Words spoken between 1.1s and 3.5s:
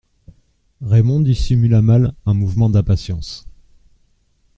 dissimula mal un mouvement d'impatience.